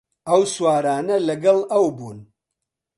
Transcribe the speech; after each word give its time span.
ئەو 0.29 0.41
سوارانە 0.55 1.15
لەگەڵ 1.27 1.57
ئەو 1.71 1.85
بوون 1.97 2.19